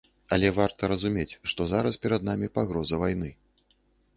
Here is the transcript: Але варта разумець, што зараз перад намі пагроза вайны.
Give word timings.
Але 0.35 0.47
варта 0.59 0.87
разумець, 0.93 1.35
што 1.53 1.67
зараз 1.73 1.99
перад 2.07 2.25
намі 2.31 2.47
пагроза 2.59 2.95
вайны. 3.05 3.29